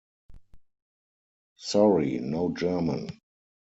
[1.57, 3.19] Sorry, No German!